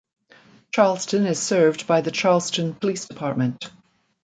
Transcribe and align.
Charleston 0.71 1.27
is 1.27 1.37
served 1.37 1.85
by 1.85 2.01
the 2.01 2.09
Charlestown 2.09 2.73
Police 2.73 3.05
Department. 3.07 3.69